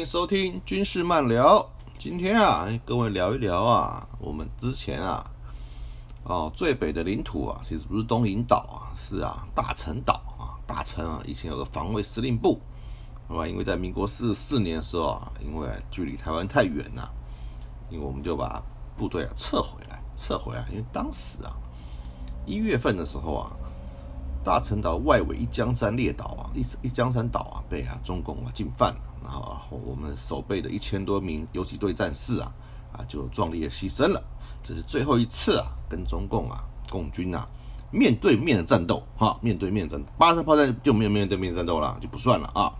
[0.00, 1.68] 欢迎收听军事漫聊。
[1.98, 5.30] 今天啊，各位聊一聊啊，我们之前啊，
[6.24, 12.58] 哦，最北的领土啊，其实不是东引岛啊，是啊，大陈岛啊，大陈啊，以前有个防卫司令部，
[13.28, 13.46] 是吧？
[13.46, 17.12] 因为在民国四十四年的时候啊，因为距离台湾太远了，
[17.90, 18.62] 因为我们就把
[18.96, 21.52] 部队啊撤回来，撤回来，因为当时啊，
[22.46, 23.52] 一月份的时候啊。
[24.42, 32.52] 大陈岛外围一江山列岛啊，一一江山岛啊，被啊中共啊进犯了，然后啊我们守备的一千多名游击队战士啊
[32.92, 34.22] 啊就壮烈牺牲了。
[34.62, 37.48] 这是最后一次啊跟中共啊共军啊
[37.90, 42.72] 面对面的战斗哈，面对面战，八十炮战就没有面对面战斗了，就不算了啊。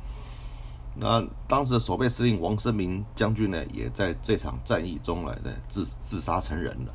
[0.94, 6.94] 那当时的守备司令王生明将军呢，也在这场战役中来呢自自杀成人了，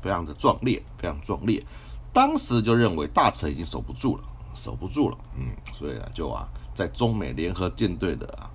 [0.00, 1.64] 非常的壮烈，非常壮烈。
[2.12, 8.50] 当时就认为大陈已经守不住了，守不住了，嗯，所以啊，就啊，在中美联合舰队的啊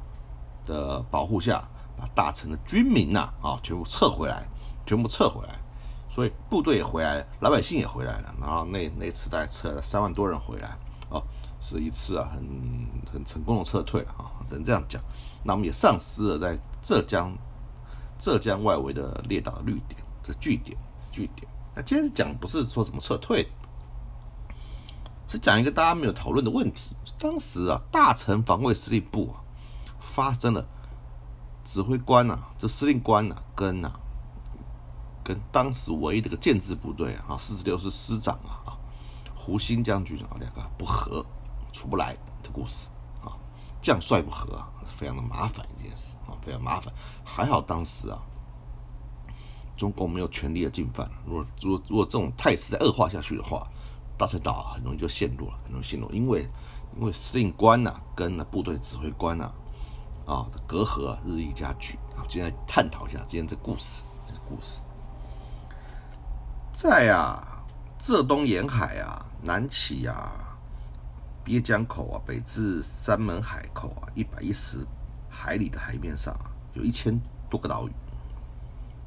[0.70, 1.68] 的保护下，
[1.98, 4.48] 把大陈的军民呐啊全部撤回来，
[4.86, 5.60] 全部撤回来，
[6.08, 10.78] 所以部队也回来，老百姓也回来了，然后那那次大概撤了三万多人回来，
[11.10, 11.22] 哦，
[11.60, 12.42] 是一次啊很
[13.12, 15.02] 很成功的撤退啊，只能这样讲。
[15.44, 17.36] 那我们也丧失了在浙江
[18.20, 20.78] 浙江外围的列岛的绿点，这据点
[21.12, 21.50] 据点。
[21.76, 23.48] 那今天讲不是说怎么撤退，
[25.28, 26.96] 是讲一个大家没有讨论的问题。
[27.18, 29.44] 当时啊，大陈防卫司令部啊，
[30.20, 30.68] 发生了
[31.64, 33.98] 指挥官啊，这司令官啊，跟啊，
[35.24, 38.76] 跟当时唯一的个建制部队啊，四十六师师长啊，
[39.34, 41.26] 胡新将军啊，两个不和，
[41.72, 42.14] 出不来
[42.44, 42.90] 的故事
[43.24, 43.32] 啊，
[43.82, 46.94] 将帅不和啊，非常的麻烦一件事啊，非常麻烦。
[47.24, 48.20] 还好当时啊。
[49.78, 51.10] 中共没有权力的进犯。
[51.26, 53.66] 如果如果如果这种态势再恶化下去的话，
[54.18, 56.12] 大陈岛很容易就陷入了，很容易陷入。
[56.12, 56.46] 因为
[56.98, 59.56] 因为司令官呐跟那部队指挥官呐啊
[60.30, 61.98] 啊隔阂日益加剧。
[62.16, 64.80] 啊，今天探讨一下今天这故事，这故事。
[66.72, 67.64] 在啊
[67.98, 70.32] 浙东沿海啊南起啊
[71.44, 74.86] 鳖江口啊北至三门海口啊一百一十
[75.28, 77.20] 海里的海面上啊有一千
[77.50, 77.92] 多个岛屿。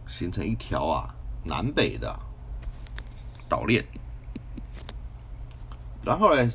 [0.09, 2.19] 形成一条啊南北的
[3.49, 3.85] 岛链，
[6.03, 6.51] 然后呢，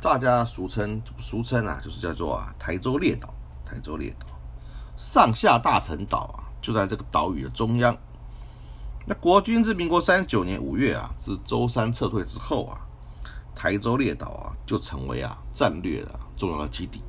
[0.00, 3.28] 大家俗称俗称啊，就是叫做啊台州列岛。
[3.72, 4.26] 台州列岛
[4.96, 7.96] 上下大陈岛啊，就在这个岛屿的中央。
[9.06, 12.78] 那国军自民国三十九年五月啊，自舟山撤退之后啊，
[13.54, 17.02] 台州列岛啊就成为啊战略的重要的基地。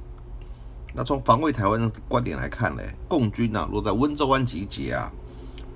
[0.94, 5.12] 那从防卫台湾的观点来看呢，共军啊若在温州湾集结啊。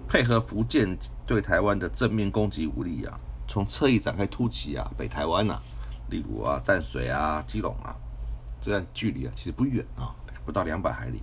[0.09, 5.59] 配合福建对台湾的正面攻击武力啊，从侧翼展开突袭啊，北台湾呐，
[6.09, 7.94] 例如啊淡水啊、基隆啊，
[8.62, 10.16] 这段距离啊其实不远啊，
[10.47, 11.22] 不到两百海里。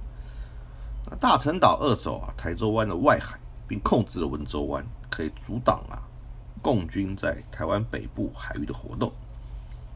[1.10, 5.96] 那大陈岛二守啊台州湾的外海，并控制了温州湾，可以阻挡啊
[6.60, 9.10] 共军在台湾北部海域的活动，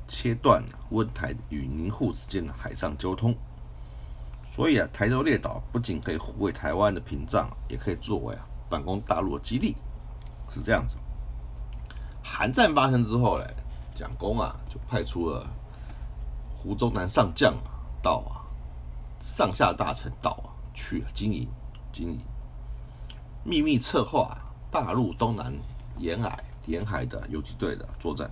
[0.06, 3.34] 切断温台与宁沪之间的海上交通。
[4.47, 8.47] 所以啊，台州列岛不仅可以护卫台湾的屏障，也可以作为啊。
[8.71, 9.77] 反攻大陆的基地
[10.49, 10.97] 是这样子。
[12.22, 13.47] 韩战发生之后嘞，
[13.95, 15.47] 蒋公啊就派出了
[16.54, 17.54] 湖州南上将
[18.03, 18.38] 到啊
[19.20, 21.48] 上下大陈岛啊去经营
[21.92, 22.20] 经营，
[23.44, 24.36] 秘密策划
[24.70, 25.53] 大陆东南
[25.97, 28.30] 沿海沿海的游击队的作战，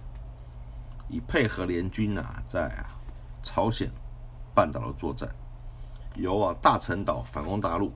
[1.09, 2.95] 以配合联军啊在啊
[3.43, 3.91] 朝鲜
[4.55, 5.29] 半岛的作战，
[6.17, 7.93] 由啊大陈岛反攻大陆，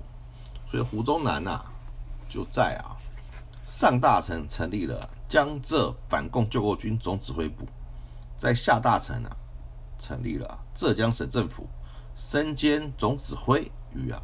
[0.67, 1.65] 所以胡宗南呐。
[2.33, 2.95] 就在啊，
[3.67, 7.67] 上大城成立了江浙反共救国军总指挥部，
[8.37, 9.37] 在下大城啊，
[9.99, 11.67] 成立了浙江省政府，
[12.15, 14.23] 身兼总指挥与啊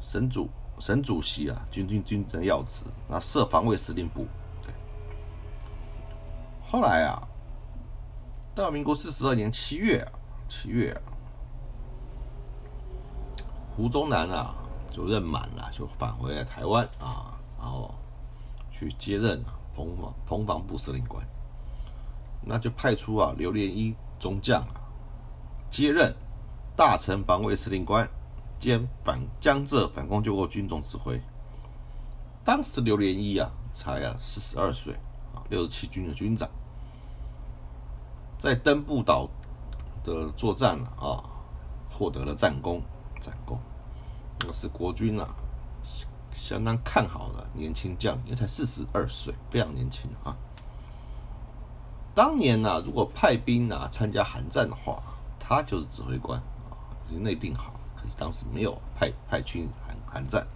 [0.00, 0.48] 省主
[0.78, 4.26] 省主席啊军军军政要职，那设防卫司令部。
[4.62, 4.72] 对，
[6.70, 7.28] 后来啊，
[8.54, 10.06] 到民国四十二年七月，
[10.48, 11.02] 七月啊，
[13.76, 14.54] 胡宗南啊。
[14.90, 17.92] 就任满了，就返回了台湾啊，然后
[18.70, 19.42] 去接任
[19.74, 21.26] 彭防彭防部司令官，
[22.40, 24.80] 那就派出啊刘连一中将啊
[25.76, 26.14] 接任
[26.76, 28.08] 大陈防卫司令官
[28.60, 31.20] 兼反江浙反攻救国军总指挥。
[32.44, 34.94] 当时刘连一啊才啊四十二岁
[35.34, 36.48] 啊，六十七军的军长，
[38.38, 39.28] 在登步岛
[40.04, 41.18] 的作战啊
[41.90, 42.80] 获得了战功，
[43.20, 43.58] 战功。
[44.46, 45.28] 那是国军啊，
[46.32, 50.36] 相当看好的年轻将，因为才四十二岁，非常年轻啊。
[52.14, 55.02] 当年呢，如果派兵啊参加韩战的话，
[55.46, 56.72] 他就是指挥官啊，
[57.06, 60.46] 已经内定好，可惜当时没有派派军韩韩战。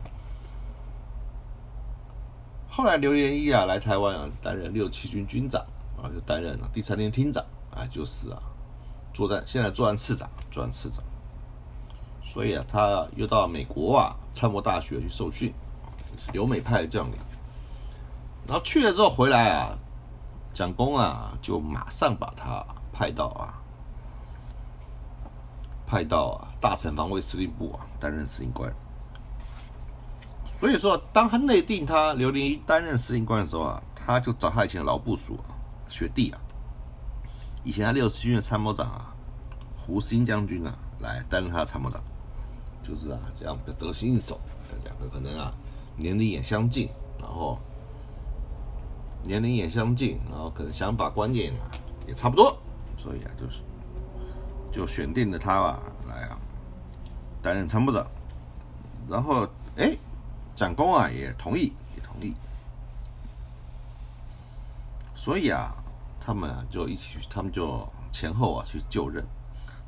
[2.70, 5.60] 后来刘延一啊来台湾啊，担任六七军军长
[6.02, 8.40] 啊，就担任了第三连厅长啊，就是啊
[9.12, 11.02] 作战现在作战次长，作战次长。
[12.22, 15.52] 所以啊，他又到美国啊参谋大学去受训，
[16.16, 17.14] 是留美派的将领。
[18.46, 19.76] 然后去了之后回来啊，
[20.52, 23.57] 蒋公啊就马上把他派到啊
[25.88, 28.70] 派到啊大城防卫司令部啊担任司令官。
[30.44, 35.38] 所以说，当他内定他刘林一担任司令官的时候啊，他就找他以前的老部属
[35.88, 36.38] 学弟啊，
[37.64, 39.14] 以前他六七军的参谋长啊，
[39.76, 42.02] 胡新将军啊，来担任他的参谋长，
[42.82, 44.38] 就是啊，这样比较得心应手。
[44.84, 45.52] 两个可能啊，
[45.96, 47.58] 年龄也相近，然后
[49.22, 51.70] 年龄也相近，然后可能想法观念啊
[52.06, 52.56] 也差不多，
[52.96, 53.62] 所以啊，就是
[54.72, 56.38] 就选定了他啊来啊
[57.42, 58.06] 担任参谋长，
[59.08, 59.96] 然后哎。
[60.58, 62.34] 蒋公啊也同意，也同意，
[65.14, 65.72] 所以啊，
[66.18, 69.24] 他们啊就一起，他们就前后啊去就任。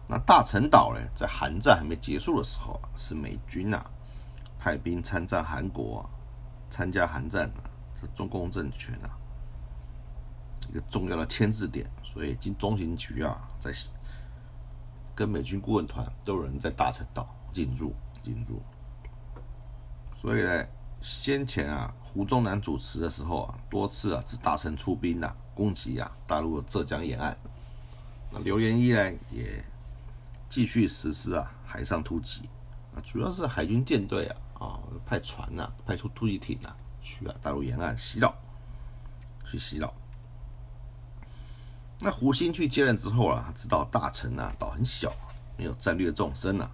[0.07, 3.85] 那大陈岛呢，在韩战还没结束的时候啊，是美军啊
[4.61, 6.09] 派兵参战韩国，
[6.71, 7.67] 参加韩战啊，
[8.01, 9.11] 是中共政权啊
[10.69, 11.85] 一个重要的牵制点。
[12.05, 13.73] 所以，经中情局啊，在
[15.21, 18.63] 跟美军顾问团都有人在大陈岛进驻，进驻。
[20.19, 20.67] 所以呢，
[21.03, 27.37] 先前啊，胡宗南主持的时候啊，多次啊是大陈出兵啊，攻击啊大陆的浙江沿岸。
[28.31, 29.63] 那刘延一呢，也
[30.49, 32.49] 继续实施啊海上突击
[32.95, 38.35] 啊，主要是海军舰队啊啊派船呐，派出突击艇啊去啊大陆沿岸袭扰，
[39.45, 39.93] 去袭扰。
[42.03, 45.13] 那胡新去接任之后啊，他知道大陈啊岛很小，
[45.57, 46.71] 没有战略纵深啊，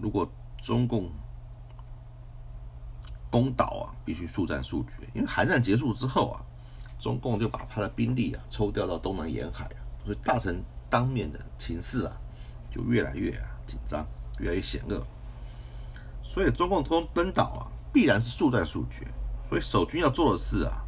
[0.00, 0.28] 如果
[0.60, 1.08] 中共
[3.30, 6.42] 攻岛啊，必须速战速决，因为韩战结束之后啊，
[6.98, 12.16] 中共就把他的兵力啊抽调到东南沿海啊，所以大臣当面的情势啊
[12.70, 14.04] 就越来越啊紧张，
[14.40, 15.00] 越来越险恶。
[16.24, 19.06] 所以中共攻登岛啊，必然是速战速决。
[19.48, 20.82] 所以守军要做的事啊，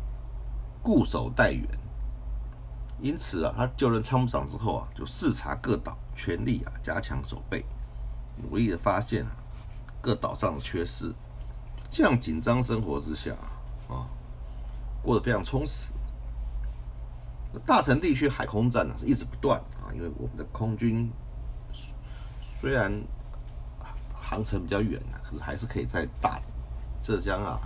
[0.83, 1.69] 固守待援。
[3.01, 7.65] 因此啊，他就任参谋长之后啊，就视察各岛，全力啊加强守备，
[8.43, 9.37] 努力的发现啊
[10.01, 11.13] 各岛上的缺失。
[11.91, 13.33] 这样紧张生活之下
[13.89, 14.09] 啊，
[15.03, 15.93] 过得非常充实。
[17.65, 21.11] 大城地区海空战呢是一直不断啊，因为我们的空军
[22.41, 22.93] 虽然
[24.15, 26.41] 航程比较远啊，可是还是可以在大
[27.03, 27.61] 浙江啊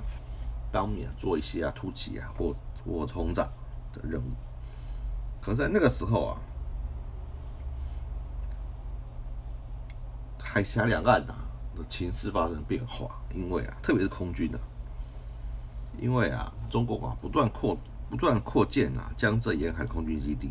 [0.72, 2.54] 当面做一些啊突击啊或
[2.84, 3.44] 或轰炸
[3.92, 4.30] 的任务。
[5.40, 6.38] 可是在那个时候啊，
[10.38, 11.46] 海峡两岸啊。
[11.88, 14.60] 情势发生变化，因为啊，特别是空军啊，
[15.98, 17.74] 因为啊，中国啊不断扩
[18.10, 20.50] 不断扩建啊江浙沿海空军基地，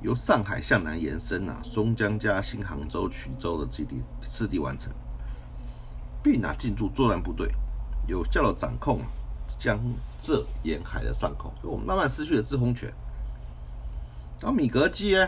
[0.00, 4.90] 由上海向南延伸啊，松江、嘉兴、杭州、衢州的基地次第完成，
[6.22, 7.54] 并啊进驻作战部队，
[8.06, 9.02] 有效的掌控
[9.58, 9.78] 江
[10.18, 12.90] 浙沿海的上空，所以我们慢慢失去了制空权。
[14.44, 15.26] 然后米格机啊，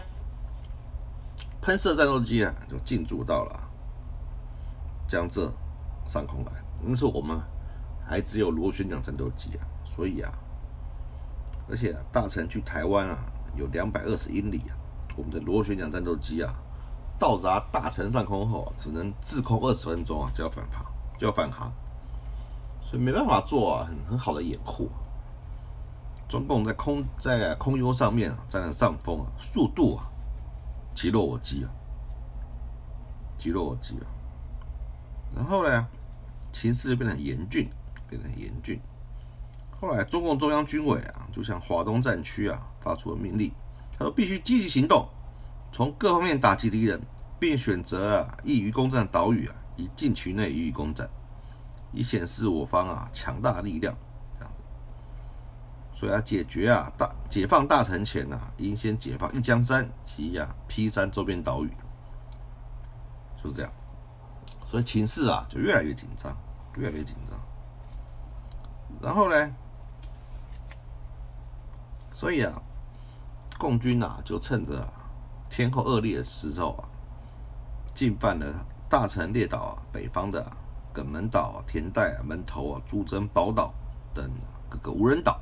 [1.63, 3.63] 喷射战斗机啊，就进驻到了。
[5.09, 5.51] 江浙
[6.05, 6.53] 上空来，
[6.85, 7.41] 那时候我们
[8.07, 10.31] 还只有螺旋桨战斗机啊，所以啊，
[11.67, 13.17] 而且大城去台湾啊
[13.57, 14.77] 有两百二十英里啊，
[15.17, 16.53] 我们的螺旋桨战斗机啊
[17.19, 20.85] 到达大城上空后，只能滞空二十分钟啊就要返航，
[21.19, 21.73] 就要返航，
[22.83, 24.91] 所以没办法做啊很很好的掩护。
[26.29, 30.11] 中共在空在空优上面啊占了上风啊，速度啊
[30.95, 31.71] 极弱我机啊，
[33.39, 34.07] 极弱我机啊。
[35.35, 35.87] 然后呢，
[36.53, 37.69] 形势就变得很严峻，
[38.09, 38.81] 变得很严峻。
[39.79, 43.53] 后来，中共中央军委啊，就向华东战区啊发出了命令，
[43.93, 45.07] 他说必须积极行动，
[45.71, 47.01] 从各方面打击敌人，
[47.39, 51.09] 并选择啊易于攻占的岛屿啊，以禁区内予以攻占，
[51.93, 53.95] 以显示我方啊强大力量。
[55.97, 61.71] 所以要解决啊大解放大城前呐，应先解放一江山及呀劈山周边岛屿，
[63.43, 63.73] 就是这样。
[64.69, 66.37] 所以情势啊，就越来越紧张，
[66.77, 67.41] 越来越紧张。
[69.01, 69.51] 然后呢，
[72.13, 72.53] 所以啊，
[73.59, 74.87] 共军啊，就趁着
[75.49, 76.85] 天候恶劣的时候啊，
[77.95, 78.47] 进犯了
[78.91, 80.47] 大陈列岛啊北方的
[80.93, 83.73] 耿门岛、田代啊、门头啊、朱珍宝岛
[84.13, 84.31] 等
[84.69, 85.41] 各个无人岛。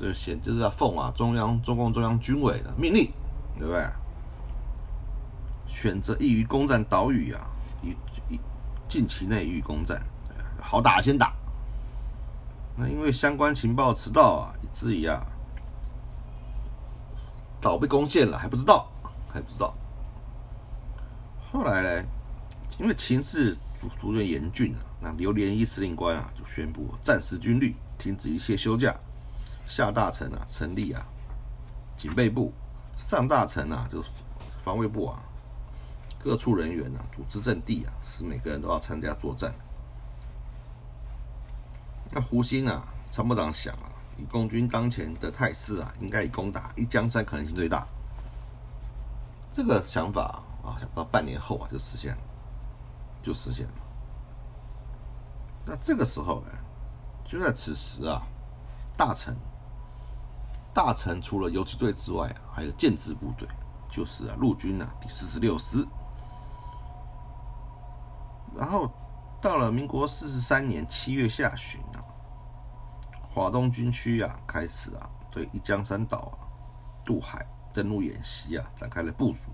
[0.00, 3.12] 这显就是要奉啊中央中共中央军委的命令，
[3.58, 3.86] 对不对？
[5.66, 7.50] 选择易于攻占岛屿啊，
[7.82, 7.90] 一
[8.32, 8.40] 一
[8.88, 10.02] 近期内予以攻占，
[10.58, 11.34] 好打先打。
[12.76, 15.20] 那因为相关情报迟到啊，以至于啊，
[17.60, 18.90] 岛被攻陷了还不知道，
[19.30, 19.74] 还不知道。
[21.52, 22.04] 后来呢，
[22.78, 28.98] 因为情势逐逐渐严峻啊，那刘连一司令官啊就宣布暂时军律，停止一切休假。
[29.70, 31.06] 下大臣啊成立啊
[31.96, 32.52] 警备部，
[32.96, 34.10] 上大臣啊就是
[34.64, 35.22] 防卫部啊，
[36.18, 39.54] 各处人员啊组织阵地啊，使每个人都要参加作战。
[42.10, 43.86] 那胡鑫啊，参谋长想啊，
[44.18, 47.86] 以共军当前的态势啊，应该以攻打一江山可能性最大。
[49.52, 52.22] 这个想法啊，想不到半年后啊就实现了，
[53.22, 53.72] 就实现了。
[55.64, 56.50] 那这个时候呢，
[57.24, 58.22] 就在此时啊，
[58.96, 59.36] 大臣，
[60.72, 63.48] 大臣除了游击队之外啊，还有建制部队，
[63.90, 65.86] 就是啊陆军啊第四十六师。
[68.56, 68.90] 然后
[69.40, 72.04] 到了民国四十三年七月下旬啊。
[73.32, 76.50] 华东军区啊，开始啊，对一江山岛啊
[77.04, 79.50] 渡海登陆演习啊展开了部署，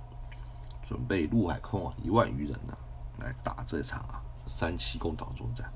[0.82, 2.74] 准备陆海空啊一万余人呐
[3.18, 5.70] 来打这场啊三七攻岛作战。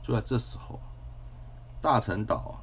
[0.00, 0.78] 就在这时候，
[1.82, 2.54] 大陈岛啊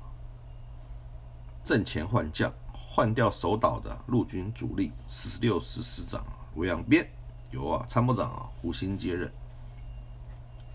[1.63, 6.25] 阵前换将，换掉守岛的陆军主力四十六师师长
[6.55, 7.07] 韦扬边，
[7.51, 9.31] 由啊参谋长啊胡兴接任。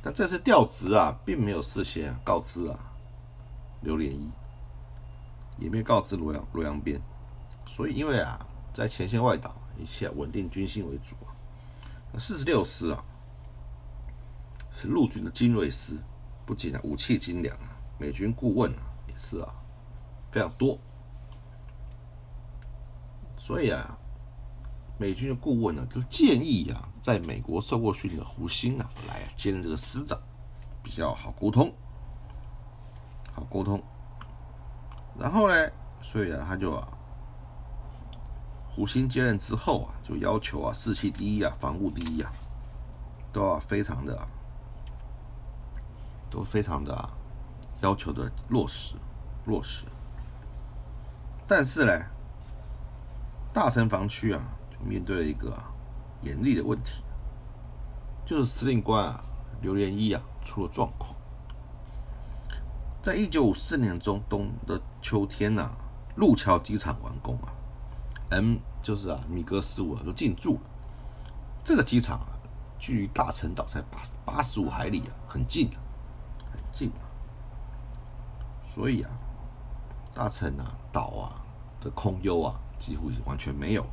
[0.02, 2.78] 但这次调职啊，并没有事先告知啊。
[3.82, 4.30] 刘连一
[5.58, 7.00] 也没有告知罗阳罗阳边，
[7.66, 8.38] 所以因为啊，
[8.72, 11.34] 在前线外岛，一切稳定军心为主啊。
[12.12, 13.04] 那四十六师啊，
[14.74, 15.96] 是陆军的精锐师，
[16.46, 19.54] 不仅啊武器精良啊，美军顾问啊也是啊
[20.30, 20.78] 非常多。
[23.36, 23.98] 所以啊，
[24.98, 30.18] 美军的顾问呢，就建议啊，在美国受过训的胡鑫啊来接任这个师长，
[30.82, 31.72] 比较好沟通。
[33.32, 33.82] 好沟通，
[35.18, 35.54] 然后呢，
[36.00, 36.88] 所以啊，他就啊，
[38.70, 42.32] 胡鑫接任之后啊，就要求啊，士气第一啊，防务第一啊，
[43.34, 44.28] 都要非常的，
[46.30, 47.10] 都非常的啊，
[47.82, 48.94] 要求的落实
[49.44, 49.84] 落实。
[51.46, 51.92] 但是呢，
[53.52, 55.56] 大城防区啊，就面对了一个
[56.22, 57.02] 严厉的问题，
[58.24, 59.22] 就是司令官啊，
[59.62, 61.14] 刘连一啊，出了状况。
[63.00, 65.70] 在一九五四年中冬的秋天呐，
[66.16, 67.52] 路桥机场完工啊
[68.30, 70.60] ，M 就是啊米格十五啊都进驻了。
[71.64, 72.26] 这个机场啊，
[72.80, 75.78] 距离大陈岛才八八十五海里啊，很近啊，
[76.52, 77.06] 很近啊。
[78.74, 79.10] 所以啊，
[80.16, 81.44] 大陈啊岛啊
[81.78, 83.90] 的空优啊，几乎已经完全没有了。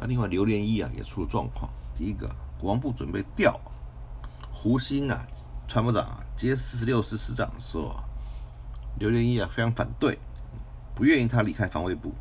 [0.00, 1.70] 那另外刘连一啊也出了状况。
[1.94, 2.26] 第一个，
[2.58, 3.60] 国防部准备调
[4.50, 5.26] 胡兴啊。
[5.66, 7.94] 参谋长接四十六师师长的时候，
[8.98, 10.18] 刘连一啊非常反对，
[10.94, 12.12] 不愿意他离开防卫部，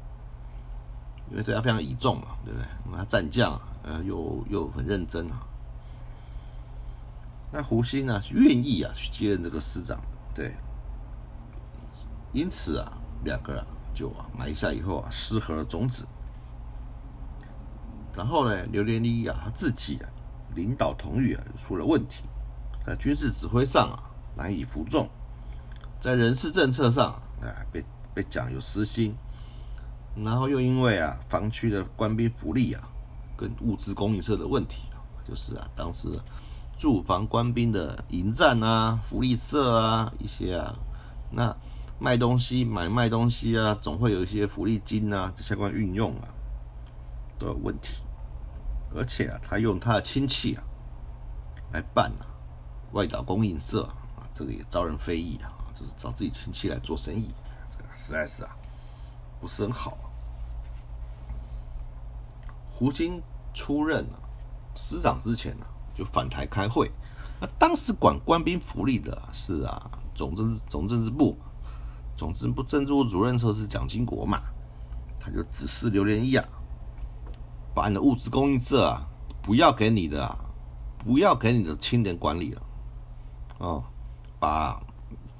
[1.29, 2.67] 因为对他非常倚重嘛，对不对？
[2.97, 5.43] 他战将，呃，又又很认真啊。
[7.51, 10.01] 那胡兴呢，愿意啊去接任这个师长，
[10.33, 10.53] 对。
[12.33, 12.91] 因此啊，
[13.23, 13.63] 两个人
[13.93, 16.07] 就啊埋下以后啊失和的种子。
[18.15, 20.09] 然后呢，刘连一啊他自己啊
[20.55, 22.23] 领导同语啊出了问题。
[22.85, 25.07] 在军事指挥上啊难以服众，
[26.01, 27.05] 在人事政策上
[27.41, 29.15] 啊被被讲有私心，
[30.15, 32.89] 然后又因为啊防区的官兵福利啊
[33.37, 34.89] 跟物资供应社的问题，
[35.25, 36.09] 就是啊当时
[36.77, 40.75] 驻防官兵的营站啊福利社啊一些啊
[41.31, 41.55] 那
[41.99, 46.27] 卖东西买卖东西啊总会有一些福利金啊这相关运用啊
[47.37, 48.03] 都有问题，
[48.95, 50.63] 而且啊他用他的亲戚啊
[51.71, 52.27] 来办啊。
[52.91, 53.85] 外岛供应社
[54.17, 57.33] 啊，这个也招人非议啊，就是找自己亲戚来做生意，
[57.71, 58.55] 这个实在是啊，
[59.41, 59.97] 不是很好。
[62.69, 63.19] 胡金
[63.51, 64.21] 出任啊
[64.75, 66.91] 师长之前呢，就返台开会。
[67.41, 71.35] 那当时管官兵福利的是啊总政总政治部，
[72.15, 74.39] 总之，不政治部主任说是蒋经国嘛，
[75.19, 76.45] 他就指示刘连一啊，
[77.73, 79.07] 把你的物资供应社啊，
[79.41, 80.37] 不要给你的，啊
[80.99, 82.61] 不要给你的青年管理了。
[83.57, 83.83] 哦，
[84.39, 84.81] 把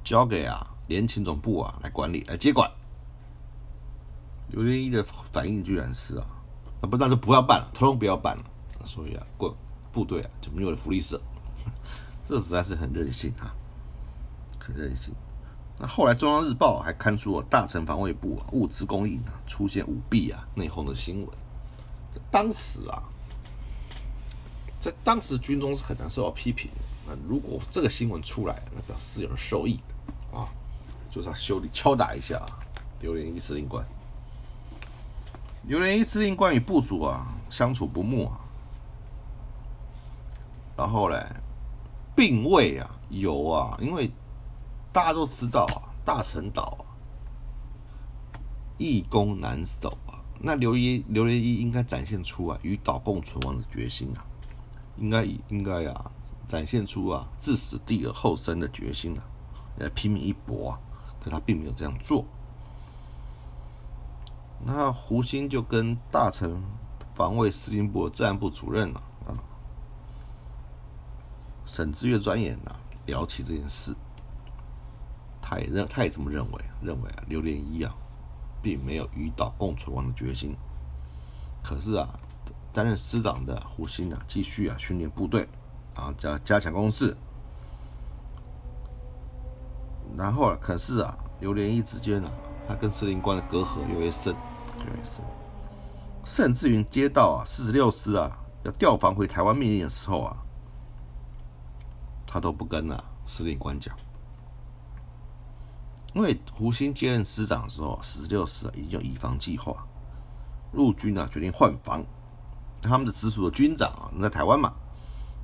[0.04, 2.70] 交给啊联勤总部啊来管理来接管。
[4.50, 6.26] 刘连一的反应居然是啊，
[6.82, 8.44] 那不那就不要办了，通通不要办了。
[8.84, 9.56] 所以啊，过
[9.92, 11.22] 部队啊就没有了福利社，
[12.28, 13.56] 这实在是很任性啊，
[14.60, 15.14] 很任性。
[15.80, 21.30] 那后来中央日报还刊出了大城防卫部啊物资供应啊出现舞弊啊内讧的新闻。
[22.30, 23.02] 当时啊，
[24.80, 26.82] 在当时军中是很难受到批评的。
[27.08, 29.80] 那如果这个新闻出来，那表示有人受益
[30.32, 30.48] 啊，
[31.10, 32.46] 就是要修理敲打一下
[33.02, 33.84] 刘连一司令官。
[35.64, 38.40] 刘连一司令官与部属啊相处不睦啊，
[40.78, 41.26] 然后嘞，
[42.16, 44.12] 并未啊有啊，因为
[44.94, 46.86] 大家都知道啊，大陈岛啊
[48.78, 54.24] 易攻难守啊，那刘一刘连一应该展现出啊与岛共存亡的决心啊，
[54.98, 56.12] 应该应该啊
[56.48, 59.24] 展现出啊置死地而后生的决心啊，
[59.80, 60.80] 来拼命一搏啊，
[61.20, 62.24] 可他并没有这样做。
[64.66, 66.64] 那胡鑫就跟大臣
[67.16, 69.34] 防卫司令部的治安部主任了啊，
[71.66, 72.76] 沈志岳专员啊
[73.08, 73.96] 聊起这件事，
[75.54, 77.94] 他也认他也这么认为，认为啊刘连一啊
[78.62, 80.56] 并没有与岛共存亡的决心。
[81.62, 82.10] 可是啊，
[82.74, 85.48] 担任师长的胡鑫啊继续啊训练部队
[85.94, 87.16] 啊加加强攻势，
[90.18, 92.32] 然后啊可是啊刘连一之间啊
[92.68, 94.34] 他跟司令官的隔阂越来越深。
[94.80, 95.24] 越来越深，
[96.26, 100.36] 甚至于接到啊四十六师啊要调防回台湾命令的时候啊，
[102.26, 103.96] 他都不跟啊司令官讲，
[106.14, 109.86] 因为胡鑫接任师长的时候，十六师已经有移防计划，
[110.72, 112.04] 陆军啊决定换防，
[112.82, 114.74] 他们的直属的军长啊在台湾嘛，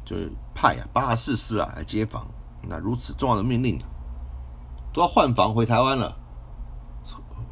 [0.06, 2.28] 就是派啊八十四师啊来接防，
[2.62, 3.78] 那如此重要的命令
[4.94, 6.18] 都要换防回台湾了，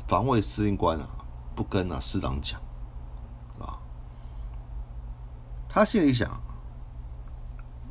[0.08, 1.10] 防卫司令官啊。
[1.56, 2.62] 不跟啊师长讲，
[3.60, 3.82] 啊，
[5.68, 6.40] 他心里想，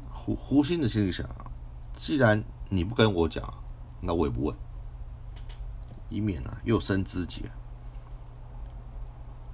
[0.09, 1.29] 胡胡鑫的心里想，
[1.93, 3.43] 既然你不跟我讲，
[4.01, 4.57] 那我也不问，
[6.09, 7.43] 以免啊又生枝节。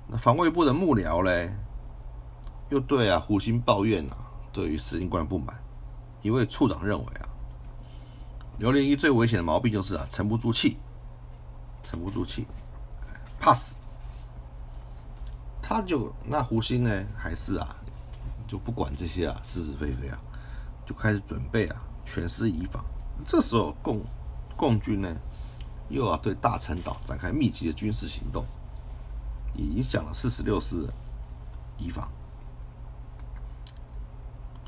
[0.08, 1.54] 那防卫部的幕僚嘞，
[2.68, 4.16] 又对啊胡鑫抱怨啊，
[4.52, 5.56] 对于司令官不满。
[6.20, 7.28] 一位处长认为啊，
[8.58, 10.76] 刘连一最危险的毛病就是啊沉不住气，
[11.82, 12.46] 沉不住气，
[13.40, 13.76] 怕死。
[15.60, 17.76] 他就那胡鑫呢，还是啊，
[18.46, 20.20] 就不管这些啊是是非非啊，
[20.84, 22.84] 就开始准备啊全师以防。
[23.24, 24.00] 这时候共
[24.56, 25.16] 共军呢，
[25.92, 28.44] 又要对大陈岛展开密集的军事行动，
[29.54, 30.88] 也影响了四十六师
[31.78, 32.10] 以防。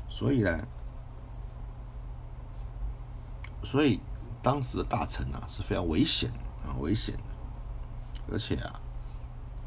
[0.07, 0.65] 所以呢，
[3.63, 3.99] 所以
[4.41, 6.31] 当时的大陈啊是非常危险
[6.63, 7.23] 啊，危险的，
[8.31, 8.79] 而且啊。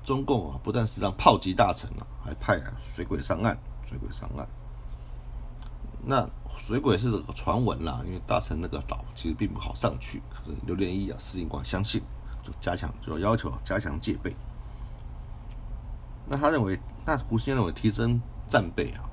[0.05, 4.49] 中共啊，不但是让炮击大臣啊，还派啊水鬼上岸，水鬼上岸。
[6.05, 10.23] 那水鬼是这个传闻啦，因为大臣那个岛其实并不好上去。
[10.31, 12.03] 可是刘连一啊，司令官相信，
[12.43, 14.35] 就加强，就要求加强戒备。
[16.27, 19.05] 那他认为，那胡先认为提升战备啊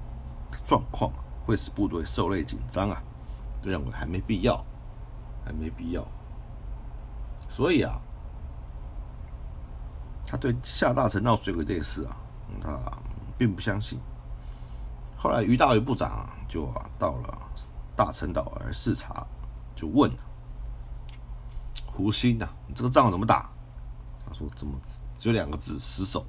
[0.63, 1.11] 状况
[1.45, 3.01] 会使部队受累紧张啊，
[3.63, 4.63] 就认为还没必要，
[5.45, 6.05] 还没必要。
[7.49, 8.01] 所以啊。
[10.27, 12.17] 他对夏大臣闹水鬼这事啊，
[12.59, 12.79] 他
[13.37, 13.99] 并不相信。
[15.15, 17.49] 后来于大为部长就啊到了
[17.95, 19.25] 大陈岛来视察，
[19.75, 20.11] 就问
[21.85, 23.49] 胡鑫呐：“你这个仗怎么打？”
[24.25, 24.79] 他说：“怎么
[25.17, 26.25] 只有两个字，死守，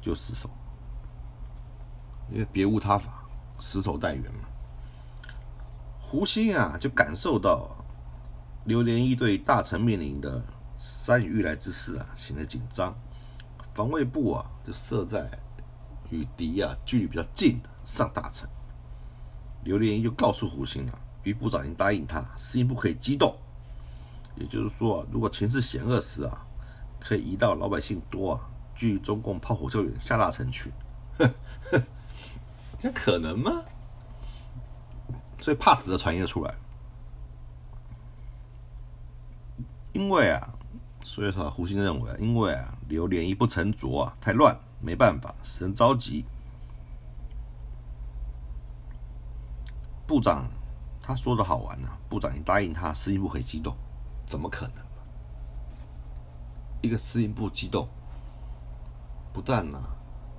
[0.00, 0.48] 就死守，
[2.30, 3.24] 因为别无他法，
[3.60, 4.48] 死守待援嘛。”
[6.00, 7.68] 胡鑫啊就感受到
[8.64, 10.42] 刘连一对大臣面临的。
[10.76, 12.94] 山雨欲来之势啊，显得紧张。
[13.72, 15.30] 防卫部啊，就设在
[16.10, 18.46] 与敌啊距离比较近的上大城。
[19.64, 23.36] 刘连一就告诉胡鑫了，余部长已经答应他，司令部可以机动。
[24.36, 26.46] 也就是说啊，如果情势险恶时啊，
[27.00, 28.40] 可以移到老百姓多啊，
[28.74, 30.70] 距中共炮火较远下大城去。
[32.78, 33.62] 这可能吗？
[35.40, 36.54] 所以怕死的传言出来，
[39.92, 40.50] 因为啊。
[41.06, 46.24] 所以说，胡鑫认为，因为啊，刘连一不沉着啊，太乱，没办法，使人着急。
[50.06, 50.48] 部长
[51.00, 53.74] 他说的好玩呢，部长你答应他，司令部可以机动，
[54.26, 54.84] 怎么可能？
[56.82, 57.88] 一个司令部机动，
[59.32, 59.82] 不但呢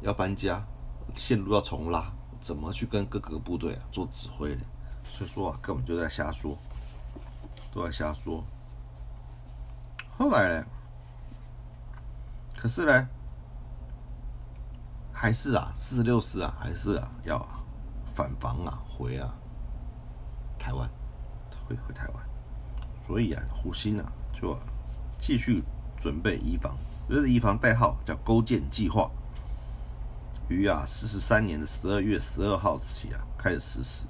[0.02, 0.64] 要搬家，
[1.16, 4.62] 线路要重拉，怎么去跟各个部队啊做指挥呢？
[5.04, 6.58] 所以说啊，根本就在瞎说，
[7.72, 8.44] 都在瞎说。
[10.18, 10.66] 后来呢？
[12.58, 13.10] 可是呢，
[15.12, 17.46] 还是啊，四十六师啊，还是啊，要
[18.16, 19.34] 反防啊，回啊，
[20.66, 20.90] 台湾，
[21.68, 22.16] 回回台湾。
[23.06, 24.58] 所以啊，胡鑫啊，就
[25.20, 25.64] 继续
[25.96, 26.76] 准备移防，
[27.08, 29.12] 这是移防代号叫勾践计划。
[30.50, 34.06] 于啊四十三年的十二月十二号起啊开始实施。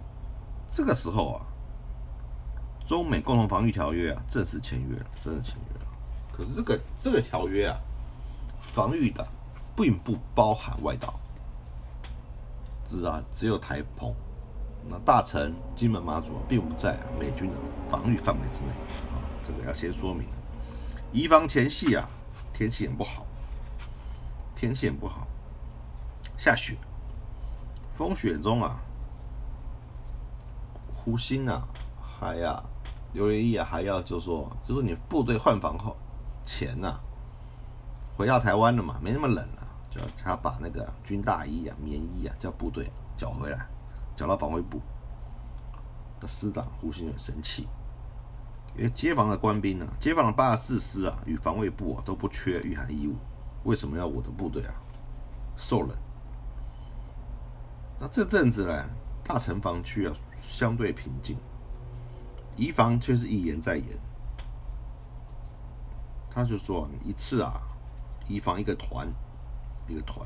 [0.69, 1.45] 这个时候啊，
[2.87, 5.87] 中美共同防御条约啊正式签约了，正式签约了。
[6.31, 7.77] 可是这个这个条约啊，
[8.61, 9.27] 防御的
[9.75, 11.19] 并不包含外岛，
[12.85, 14.15] 只啊只有台澎。
[14.87, 17.55] 那大臣、金门、马祖并不在美军的
[17.89, 18.69] 防御范围之内
[19.11, 20.27] 啊，这个要先说明。
[21.11, 22.07] 移防前夕啊，
[22.53, 23.25] 天气很不好，
[24.53, 25.27] 天气很不好，
[26.37, 26.75] 下雪，
[27.95, 28.79] 风雪中啊，
[30.93, 31.67] 胡鑫啊，
[32.01, 32.61] 还呀，
[33.13, 35.95] 刘元义啊，还要就说，就说你部队换防后
[36.43, 36.99] 前呐，
[38.15, 43.65] 回到台湾了嘛，没那么冷了，就要他把那个军大衣啊、棉衣啊，叫部队缴回来。
[44.15, 44.81] 讲到防卫部，
[46.21, 47.67] 那师长胡鑫很生气，
[48.77, 53.15] 因为街防的官兵呢，街防的八十四师啊，与防卫部啊都不缺御寒衣物，
[53.65, 54.73] 为什么要我的部队啊
[55.57, 55.97] 受冷？
[57.99, 58.85] 那这阵子呢，
[59.23, 61.37] 大城防区啊相对平静，
[62.55, 63.99] 移防却是一言再言，
[66.29, 67.61] 他就说一次啊，
[68.27, 69.07] 移防一个团，
[69.87, 70.25] 一个团。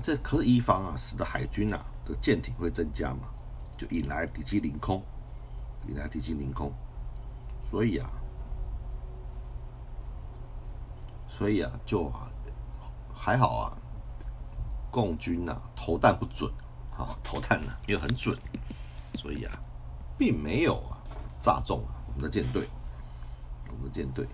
[0.00, 3.28] 这可是一方啊，使得海军啊的舰艇会增加嘛，
[3.76, 5.02] 就引来敌机凌空，
[5.88, 6.72] 引来敌机凌空，
[7.68, 8.10] 所以啊，
[11.28, 12.30] 所以啊，就啊
[13.12, 13.76] 还好啊，
[14.90, 16.50] 共军呐投弹不准
[16.96, 18.36] 啊，投弹呢又很准，
[19.18, 19.52] 所以啊，
[20.16, 20.98] 并没有啊
[21.40, 22.68] 炸中啊我们的舰队，
[23.68, 24.26] 我们的舰队，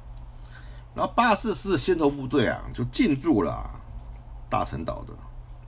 [0.94, 3.68] 然后八四师的先头部队啊就进驻了
[4.48, 5.12] 大陈岛的。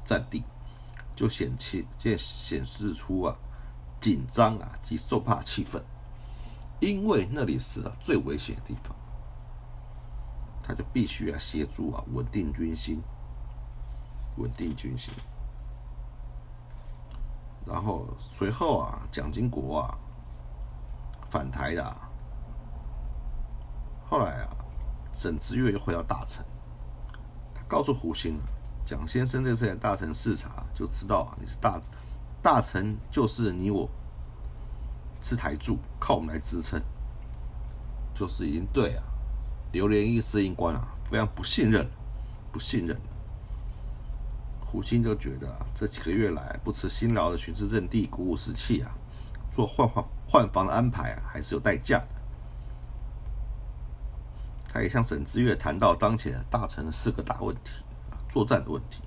[0.04, 0.44] 战地
[1.14, 3.36] 就显气，就显示出啊
[4.00, 5.82] 紧张啊及受怕气氛，
[6.80, 8.96] 因为那里是啊最危险的地方，
[10.62, 13.02] 他就必须要协助啊稳定军心，
[14.36, 15.12] 稳定军心。
[17.66, 19.98] 然后随后啊蒋经国啊
[21.28, 21.96] 反台的，
[24.08, 24.56] 后来啊
[25.12, 26.44] 沈知岳又回到大城，
[27.54, 28.59] 他告诉胡鑫啊。
[28.84, 31.80] 蒋先生这次来大城视察，就知道啊，你是大
[32.42, 33.88] 大城，就是你我
[35.20, 36.82] 是台柱，靠我们来支撑，
[38.14, 39.02] 就是已经对啊，
[39.72, 41.88] 刘连义司令官啊非常不信任，
[42.50, 42.96] 不信任。
[44.66, 48.90] 胡鑫就觉得啊，这几个月来不辞辛劳的巡视阵地，鼓舞士气啊，
[49.48, 52.08] 做换换换防的安排啊，还是有代价的。
[54.72, 57.84] 他也向沈之岳谈到当前大城的四个大问题。
[58.30, 59.02] 作战的问题，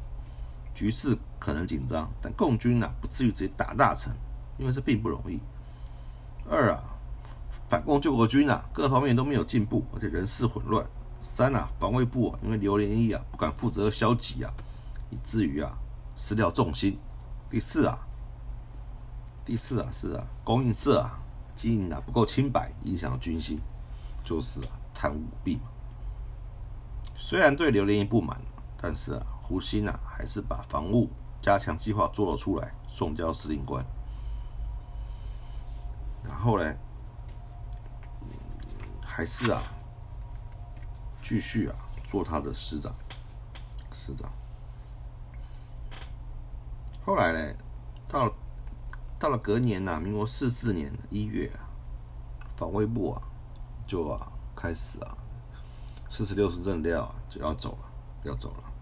[0.75, 4.13] 局势可能紧张，但共军呢不至于直接打大城，
[4.57, 5.39] 因为这并不容易。
[6.49, 6.83] 二啊，
[7.69, 10.85] 反共救国军啊各方面都没有进步，而且人事混乱。
[11.21, 14.53] 三啊，防卫部啊因为刘连义啊不敢负责消极啊，
[15.09, 15.71] 以至于啊
[16.17, 16.99] 失掉重心。
[17.49, 17.97] 第四啊，
[19.45, 21.17] 第四啊是啊供应社啊
[21.55, 23.57] 经营啊不够清白，影响军心，
[24.23, 25.63] 就是啊贪污舞弊嘛。
[27.15, 28.41] 虽然对刘连义不满。
[28.85, 31.09] 但是啊，胡鑫啊，还是把防务
[31.41, 33.81] 加强计划做了出来，送交司令官。
[36.21, 36.75] 然后呢，
[39.01, 39.61] 还是啊，
[41.21, 42.93] 继续啊，做他的师长，
[43.93, 44.29] 师长。
[47.05, 47.55] 后来呢，
[48.09, 48.29] 到
[49.17, 51.71] 到了隔年呐，民国四四年一月啊，
[52.57, 53.21] 防卫部啊，
[53.87, 55.15] 就啊开始啊，
[56.09, 57.89] 四十六师政调啊就要走了，
[58.23, 58.72] 要走了。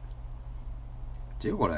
[1.41, 1.75] 结果呢？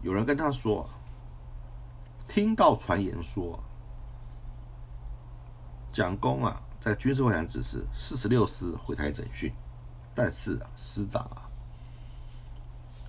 [0.00, 0.88] 有人跟他说
[2.26, 3.62] ：“听到传言说，
[5.92, 9.52] 蒋公啊，在军事会谈指示四十六师回台整训，
[10.14, 11.50] 但是啊，师长啊，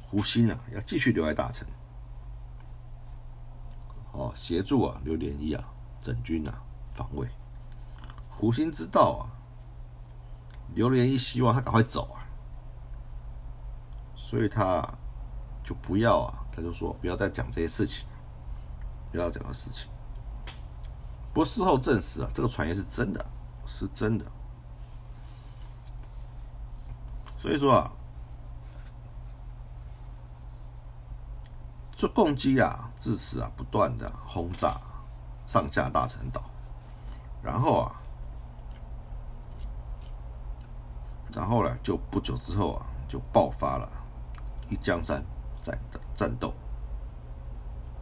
[0.05, 1.65] 胡鑫啊，要继续留在大城，
[4.11, 5.63] 哦，协助啊刘连一啊
[6.01, 7.25] 整军啊防卫。
[8.29, 9.31] 胡鑫知道啊，
[10.75, 12.19] 刘连一希望他赶快走啊。”
[14.31, 14.81] 所以他
[15.61, 18.07] 就不要啊，他就说不要再讲这些事情，
[19.11, 19.89] 不要讲的事情。
[21.33, 23.25] 不过事后证实啊，这个传言是真的，
[23.65, 24.25] 是真的。
[27.37, 27.91] 所以说啊，
[31.93, 34.79] 这攻击啊，自此啊，不断的轰炸
[35.45, 36.41] 上下大陈岛，
[37.43, 38.01] 然后啊，
[41.33, 43.97] 然后呢，就不久之后啊，就爆发了。
[44.71, 45.21] 一江山
[45.61, 45.77] 战
[46.15, 46.53] 战斗，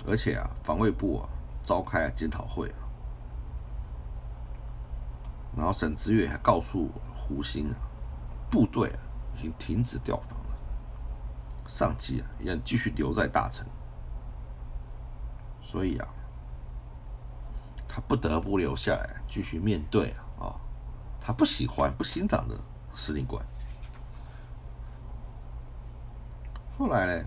[0.08, 1.27] 而且啊，防卫部啊
[1.63, 2.86] 召开检讨会啊，
[5.58, 7.75] 然后沈知岳还告诉胡鑫啊，
[8.51, 8.99] 部队啊
[9.36, 10.55] 已经停止调防了，
[11.67, 13.65] 上级啊要继续留在大城，
[15.63, 16.08] 所以啊，
[17.88, 20.53] 他不得不留下来继续面对啊，
[21.19, 22.55] 他不喜欢不欣赏的
[22.93, 23.43] 司令官。
[26.79, 27.25] 后来呢，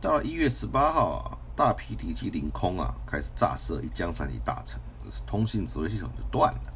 [0.00, 4.80] 到了一月十八号啊，大批敌机凌空啊，开始炸射一江山一大城，
[5.26, 6.72] 通信指挥系统就断了。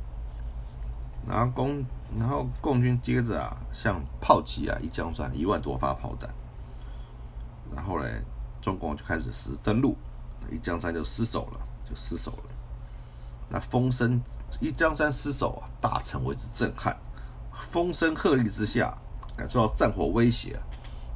[1.26, 1.82] 然后共，
[2.18, 6.28] 然后共军接着啊，向炮击啊一江山一万多发炮弹。
[7.74, 8.06] 然后呢，
[8.60, 9.96] 中共就开始实施登陆，
[10.50, 12.44] 一江山就失守了，就失守了。
[13.48, 14.20] 那风声
[14.60, 16.94] 一江山失守啊，大城为之震撼，
[17.70, 18.94] 风声鹤唳之下，
[19.34, 20.60] 感受到战火威胁。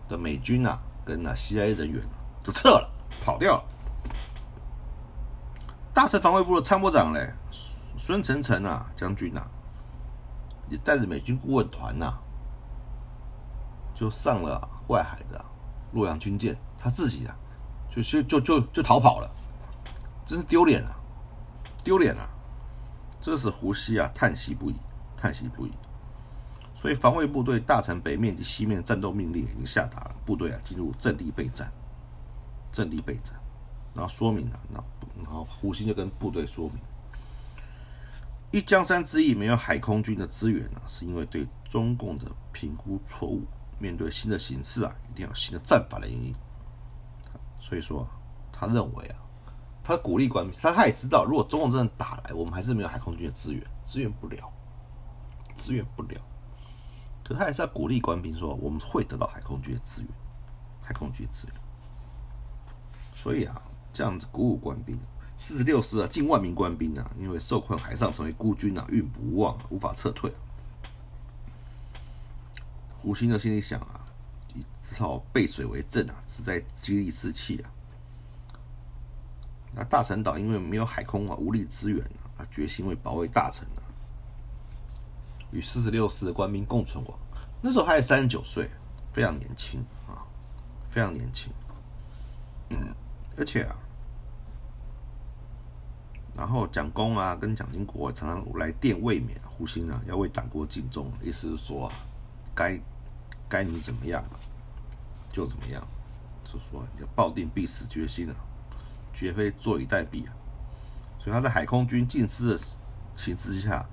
[0.09, 2.03] 的美军啊，跟那 CIA 人员
[2.43, 2.91] 就撤了，
[3.25, 3.65] 跑掉了。
[5.93, 7.33] 大城防卫部的参谋长嘞，
[7.97, 9.47] 孙成成啊将军啊，
[10.69, 12.15] 也带着美军顾问团呐，
[13.95, 15.45] 就上了外海的
[15.93, 17.37] 洛阳军舰，他自己啊，
[17.91, 19.31] 就就就就就逃跑了，
[20.27, 20.97] 真是丢脸啊，
[21.85, 22.29] 丢脸啊！
[23.21, 24.77] 这是胡锡啊叹息不已，
[25.17, 25.73] 叹息不已。
[26.85, 31.73] 所以防卫部队大城北面及西面战斗命令已经下达了，部队啊进入阵地备战，
[32.71, 33.35] 阵地备战，
[33.95, 34.85] 然后说明了，那
[35.23, 36.77] 然后胡鑫就跟部队说明，
[38.51, 43.45] 一江山之役没有海空军的支援呢，是因为对中共的评估错误，
[43.79, 46.35] 面对新的形势啊，一定要新的战法来应对。
[47.59, 48.07] 所以说，
[48.53, 49.17] 他认为啊，
[49.83, 54.53] 他鼓励官兵，他他也知道，如果中共真的打来，我们还是没有海空军的支援，支援不了，
[55.57, 56.21] 支援不了。
[57.25, 60.11] 可他还是要鼓励官兵说，我们会得到海空军的资源，
[60.83, 61.57] 海空军的资源。
[63.15, 63.63] 所以啊，
[63.95, 64.99] 这样子鼓舞官兵，
[65.39, 70.31] 四十六师啊，近万名官兵啊，因为受困海上，成为孤军啊，运不旺，无法撤退。
[72.93, 74.05] 胡鑫的心里想啊，
[74.83, 77.71] 只好背水为阵啊，只在激励士气啊。
[79.75, 82.05] 那大陈岛因为没有海空啊，无力支援
[82.37, 83.84] 啊，决心为保卫大陈啊。
[85.55, 87.17] 与四十六师的官兵共存亡，
[87.63, 88.69] 那时候还有三十九岁，
[89.13, 90.27] 非常年轻啊，
[90.91, 91.53] 非常年轻。
[92.71, 92.93] 嗯，
[93.39, 93.77] 而且啊，
[96.37, 101.93] 然后蒋公啊跟蒋经国常常来电慰勉胡鑫啊，要为党国尽忠，意思是说啊，
[102.53, 102.77] 该
[103.49, 104.25] 该你怎么样
[105.31, 105.87] 就怎么样，
[106.43, 108.35] 就说你要抱定必死决心啊，
[109.13, 110.35] 绝非坐以待毙啊。
[111.21, 112.61] 所以他在海空军尽失的
[113.15, 113.87] 情之下。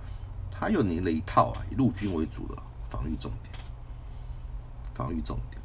[0.61, 2.55] 他又拟了一套啊，以陆军为主的
[2.87, 3.51] 防御重点。
[4.93, 5.59] 防御重点，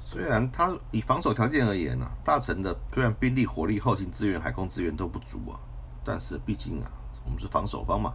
[0.00, 5.60] 虽然他以防守条件而言呢，大城的虽然兵力、火力、后勤资源、海空资源都不足啊，
[6.02, 6.90] 但是毕竟啊，
[7.24, 8.12] 我们是防守方嘛，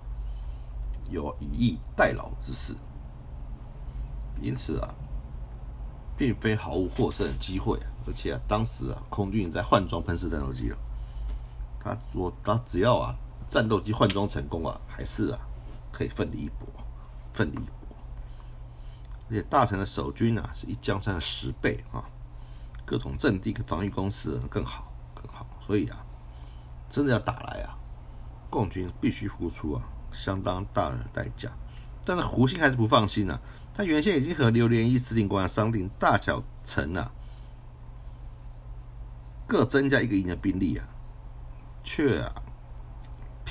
[1.10, 2.76] 有以逸待劳之势，
[4.42, 4.94] 因此啊，
[6.18, 7.80] 并非毫无获胜的机会。
[8.06, 10.78] 而且啊，当时啊，空军在换装喷射战斗机了，
[11.80, 13.16] 他说他只要啊。
[13.50, 15.40] 战斗机换装成功啊，还是啊
[15.92, 16.68] 可以奋力一搏，
[17.34, 17.98] 奋力一搏。
[19.28, 22.06] 而且大城的守军啊，是一江山的十倍啊，
[22.86, 25.48] 各种阵地跟防御工事更好更好。
[25.66, 26.06] 所以啊，
[26.92, 27.76] 真的要打来啊，
[28.52, 29.82] 共军必须付出啊
[30.14, 31.50] 相当大的代价。
[32.06, 33.42] 但是胡鑫还是不放心啊，
[33.74, 37.12] 他原先已经和刘连一司令官商定，大小城啊
[39.48, 40.88] 各增加一个营的兵力啊，
[41.84, 42.32] 却啊。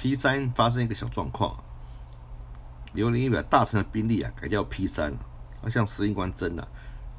[0.00, 1.56] P 三发生一个小状况，
[2.92, 5.18] 刘林一把大城的兵力啊改掉 P 三了，
[5.60, 6.68] 而向司令官争了。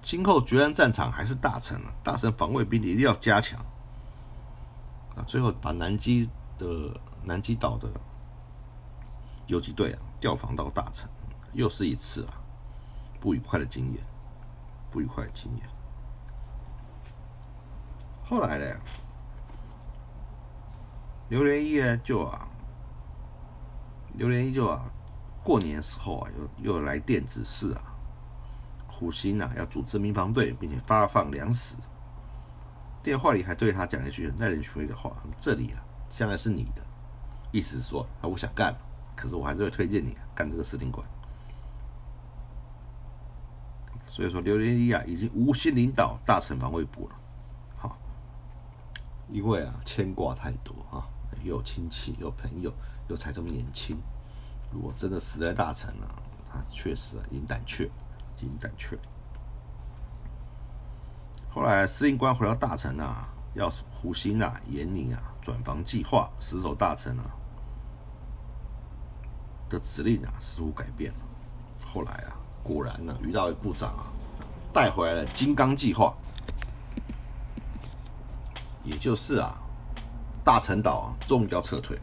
[0.02, 3.60] 今后决战战场还是大城啊，大城防卫兵力一定要加强。
[5.14, 7.90] 啊，最后把南极的南极岛的
[9.48, 11.10] 游击队啊调防到大城，
[11.52, 12.40] 又是一次啊
[13.20, 14.02] 不愉快的经验，
[14.90, 15.70] 不愉快的经验。
[18.24, 18.66] 后来呢，
[21.28, 22.48] 刘连一呢就啊。
[24.14, 24.92] 刘连一就啊，
[25.44, 26.30] 过年时候啊，
[26.62, 27.82] 又又来电指示啊，
[28.88, 31.76] 虎心啊要组织民防队，并且发放粮食。
[33.02, 36.82] 电话里还对他讲了一句耐人寻味的话：“这里啊，将来是你的。”
[37.52, 38.76] 意思是说，啊，我想干，
[39.16, 41.08] 可是我还是会推荐你干这个司令官。
[44.06, 47.16] 所以说，刘连一啊，已经无心领导大城防卫部了。
[47.78, 47.98] 好，
[49.30, 51.08] 因为啊，牵挂太多啊，
[51.42, 52.74] 有亲戚，有朋友。
[53.10, 53.98] 又才这么年轻，
[54.72, 56.08] 如果真的死在大城了，
[56.50, 57.90] 他确实啊已经胆怯，
[58.38, 58.98] 已经胆怯。
[61.50, 67.26] 后来司令官回到大城啊，要胡鑫啊、严宁啊转防计划，死守大城啊
[69.68, 71.20] 的指令啊似乎改变了，
[71.84, 74.06] 后来啊，果然呢，于大为部长啊，
[74.72, 76.16] 带回来了金刚计划，
[78.84, 79.60] 也就是啊，
[80.44, 82.00] 大陈岛啊，终于要撤退，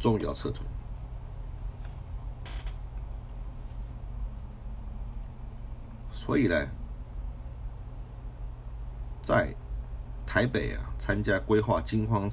[0.00, 0.66] 终于要撤退。
[6.10, 6.54] 所以呢，
[9.22, 9.54] 在
[10.26, 12.28] 台北啊，参加规划金光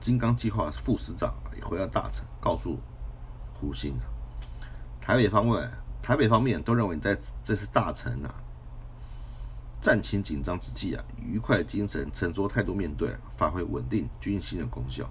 [0.00, 2.78] 金刚计划副市长也回到大城，告诉
[3.54, 4.04] 胡鑫啊，
[5.00, 5.70] 台北方面，
[6.02, 8.34] 台北方面都认为你在这次大城啊，
[9.80, 15.08] 战情紧张之际啊，愉快精神、沉着态度面对，发挥稳定军心的功效。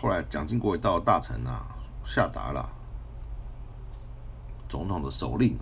[0.00, 1.66] 后来蒋经国也到大城啊，
[2.04, 2.70] 下达了
[4.68, 5.58] 总统的手令，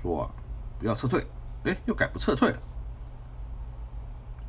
[0.00, 0.30] 说啊，
[0.78, 1.26] 不要撤退，
[1.64, 2.58] 哎，又改不撤退了。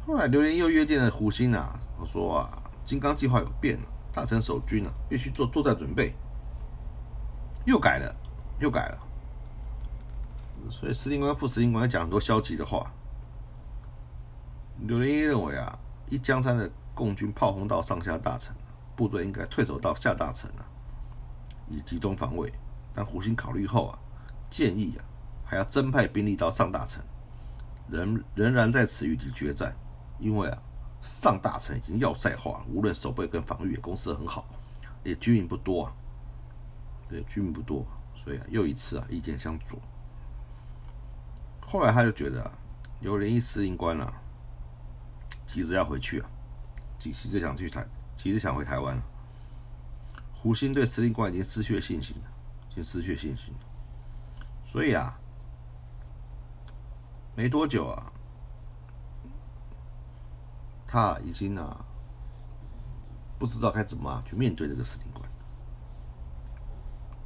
[0.08, 6.15] 后来刘连又约见了胡鑫啊，我说啊，金刚计划有变了，大城守军啊必须做作战准备，
[7.65, 8.15] 又改了，
[8.60, 8.97] 又改了。
[10.71, 12.89] 所以司令官、副司令官讲很多消极的话。
[14.88, 15.77] 刘连一认为啊，
[16.10, 18.55] 一江山的共军炮轰到上下大城，
[18.95, 20.65] 部队应该退走到下大城啊，
[21.67, 22.51] 以集中防卫。
[22.93, 23.99] 但胡鑫考虑后啊，
[24.49, 25.03] 建议啊，
[25.43, 27.03] 还要增派兵力到上大城，
[27.89, 29.75] 仍仍然在此与敌决战。
[30.17, 30.58] 因为啊，
[31.01, 34.45] 上大城已经要塞化了，无论守备跟防御也攻势很好，
[35.03, 35.93] 也居民不多啊，
[37.10, 39.77] 对，居民不多，所以啊，又一次啊，意见相左。
[41.60, 42.51] 后来他就觉得啊，
[43.01, 44.13] 刘连一司令官啊，
[45.45, 46.29] 急着要回去啊，
[46.97, 47.86] 急急着想去台，
[48.17, 49.01] 急着想回台湾。
[50.34, 52.23] 胡鑫对司令官已经失去了信心了，
[52.69, 53.60] 已经失去信心了，
[54.63, 55.17] 所以啊，
[57.36, 58.12] 没多久啊。
[60.88, 61.84] 他已经啊，
[63.38, 65.30] 不知道该怎么去面对这个司令官。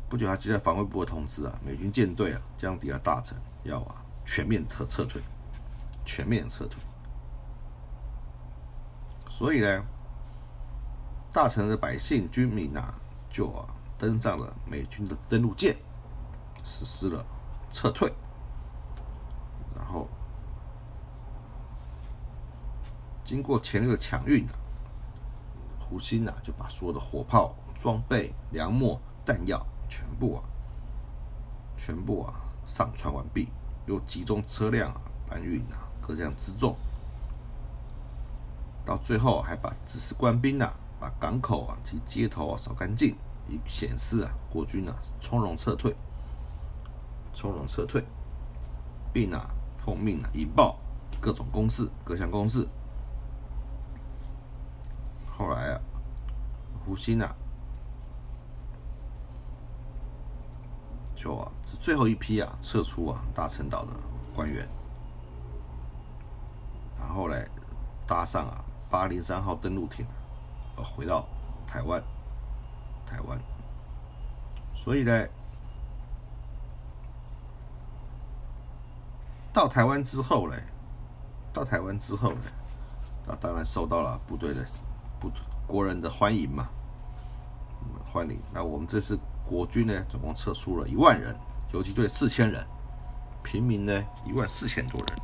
[0.10, 5.22] 不久，他接到防卫部的通知啊，美军舰队啊将抵达大城，要啊全面撤撤退，
[6.04, 6.82] 全面撤退。
[9.30, 9.86] 所以呢，
[11.32, 12.94] 大城的百姓军民啊，
[13.30, 13.66] 就啊
[13.98, 15.76] 登上了美军的登陆舰，
[16.64, 17.26] 实施了
[17.70, 18.12] 撤退，
[19.76, 20.08] 然后。
[23.24, 24.54] 经过前六强运啊，
[25.80, 30.42] 胡鑫啊就把所有的火炮、装备、粮秣、弹药全部啊，
[31.78, 32.34] 全部啊
[32.66, 33.50] 上传完毕，
[33.86, 36.76] 又集中车辆啊搬运啊各项辎重，
[38.84, 43.16] 到最后还把指示官兵啊把港口啊及街头啊扫干净，
[43.48, 45.96] 以显示啊国军啊从容撤退，
[47.34, 48.04] 从容撤退，
[49.14, 50.78] 并啊奉命啊引爆
[51.22, 52.68] 各种攻势、各项攻势。
[55.38, 55.82] 后来啊，
[56.86, 57.34] 胡鑫啊，
[61.16, 63.94] 就啊，是最后一批啊撤出啊大陈岛的
[64.36, 64.68] 官员，
[67.00, 67.48] 然后嘞
[68.06, 70.06] 搭上啊八零三号登陆艇，
[70.84, 71.26] 回到
[71.68, 72.02] 台湾，
[73.06, 73.40] 台湾，
[74.76, 75.28] 所以呢，
[79.54, 80.58] 到台湾之后嘞，
[81.52, 82.42] 到台湾之后呢，
[83.28, 84.66] 啊当然受到了部队的。
[85.22, 85.30] 不，
[85.68, 86.70] 国人的欢迎嘛，
[88.06, 88.40] 欢迎。
[88.54, 91.36] 那我们这次国军呢，总共撤出了一万人，
[91.74, 92.66] 游击队四千人，
[93.44, 95.20] 平民呢一万四千多人，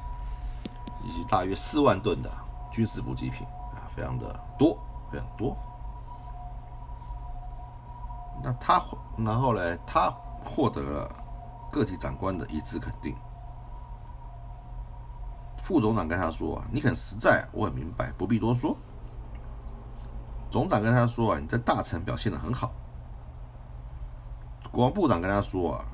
[1.05, 2.29] 以及大约四万吨的
[2.69, 4.77] 军事补给品啊，非常的多，
[5.11, 5.55] 非常多。
[8.43, 8.81] 那他，
[9.17, 11.09] 然后呢，他获得了
[11.71, 13.15] 个体长官的一致肯定。
[15.57, 18.77] 副总长跟他说：“啊，你很实在，我很明白，不必多说。”
[20.51, 22.71] 总长跟他说啊，你在大城表现的很好。
[24.71, 25.85] 国防部长跟他说啊，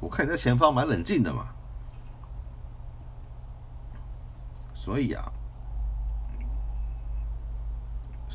[0.00, 1.48] 我看你在前方蛮冷静的嘛。
[4.72, 5.30] 所以啊，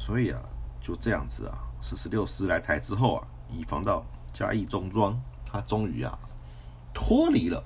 [0.08, 0.42] 所以啊，
[0.80, 6.18] 就这样子啊，四十六师来台之后啊，以防到嘉义中庄，他终于啊，
[6.94, 7.62] 脱离了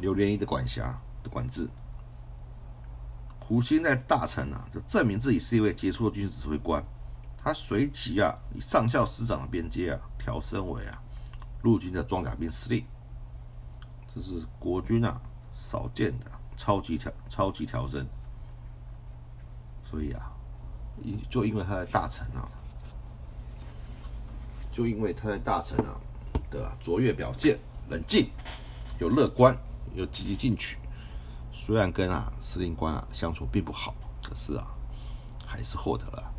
[0.00, 1.66] 刘连一的管辖的管制。
[3.40, 6.84] 胡鑫在大臣啊，就证明自己是一位杰出的军事指挥官。
[7.38, 11.02] 他随即啊，以上校师长的边阶啊，调升为啊
[11.62, 12.84] 陆军的装甲兵司令。
[14.14, 15.18] 这是国军啊
[15.52, 18.06] 少见的超级调超级调升。
[19.82, 20.30] 所以啊，
[21.28, 22.48] 就因为他在大城啊，
[24.72, 26.00] 就因为他在大城啊
[26.50, 28.30] 的卓越表现，冷静
[28.98, 29.56] 又乐观
[29.94, 30.78] 又积极进取。
[31.52, 34.66] 虽然跟啊司令官啊相处并不好，可是啊，
[35.46, 36.32] 还是获得了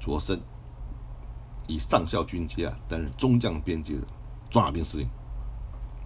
[0.00, 0.40] 擢升，
[1.66, 4.06] 以上校军阶啊担任中将边界的
[4.50, 5.08] 装甲兵司令，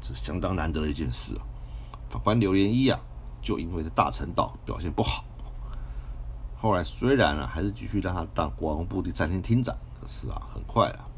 [0.00, 1.42] 是相当难得的一件事啊。
[2.08, 3.00] 法官刘连一啊，
[3.42, 5.24] 就因为在大臣岛表现不好，
[6.60, 11.08] 后来虽然啊还是继续让他当国防部的战厅厅长，可是啊很快啊，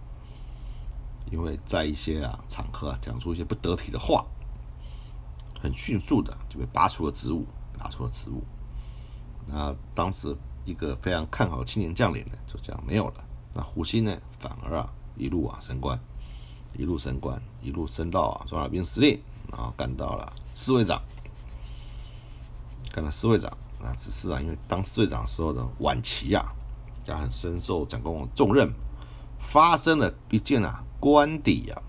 [1.32, 4.24] 因为在一些啊场合啊讲出一些不得体的话，
[5.61, 7.45] 很迅速的就被拔除了职务，
[7.76, 8.45] 拔除了职务。
[9.49, 13.24] 那当时一个非常看好的青年将领呢，就这样没有了。
[13.53, 15.99] 那胡鑫呢，反而啊一路啊升官，
[16.78, 19.20] 一路升官，一路升到啊装甲兵司令，
[19.51, 21.03] 然后干到了侍卫长，
[22.93, 23.53] 干了侍卫长。
[23.83, 26.55] 那只是啊，因为当侍卫长时候的晚期啊，
[27.05, 28.72] 他很深受蒋公的重任，
[29.41, 31.83] 发生了一件啊官邸啊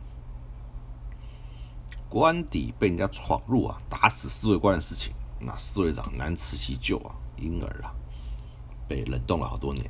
[2.10, 5.14] 官邸被人家闯入啊，打死侍卫官的事情。
[5.40, 7.94] 那侍卫长难辞其咎啊，因而啊
[8.88, 9.84] 被冷冻了好多年，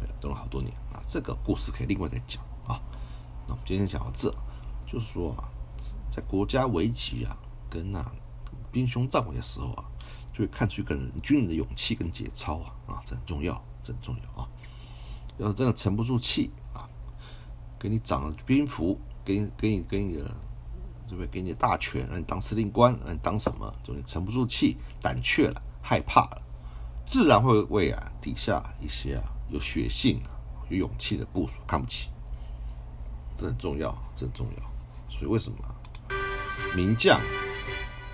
[0.00, 1.02] 被冷冻了好多年啊。
[1.06, 2.78] 这个故事可以另外再讲啊。
[3.46, 4.28] 那我们今天讲到这，
[4.86, 5.48] 就是说啊，
[6.10, 7.36] 在国家危急啊，
[7.70, 8.12] 跟啊
[8.70, 9.84] 兵凶战危的时候啊，
[10.38, 14.48] 就会看出一个人军人的勇气跟节操啊啊，这很重要，这很重要啊。
[15.36, 16.88] 要是真的沉不住气啊，
[17.76, 20.24] 给你长了兵符，给你给你给你的，
[21.08, 21.26] 对不对？
[21.26, 23.74] 给你大权，让你当司令官，让你当什么？
[23.82, 26.42] 就你沉不住气，胆怯了，害怕了，
[27.04, 30.22] 自然会为啊底下一些啊有血性、
[30.70, 32.10] 有勇气的部署看不起。
[33.34, 34.70] 这很重要，这很重要。
[35.08, 35.58] 所以为什么
[36.76, 37.20] 名将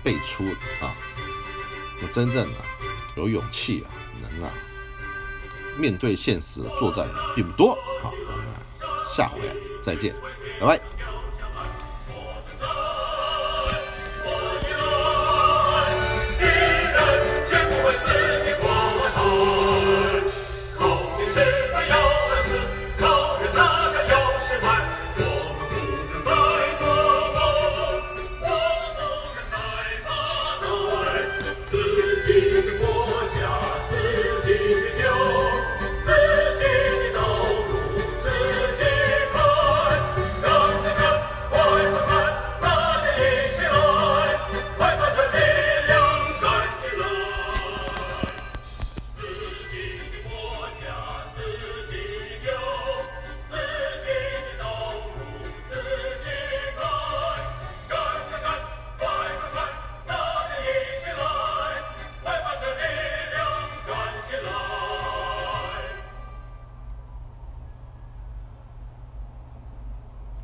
[0.03, 0.43] 辈出
[0.81, 0.89] 啊？
[2.01, 2.59] 那真正的
[3.15, 3.87] 有勇气啊，
[4.21, 4.51] 能啊
[5.77, 7.77] 面对现实的作战并不多。
[8.01, 8.45] 好，我们
[9.13, 10.15] 下回啊再见，
[10.59, 10.94] 拜拜。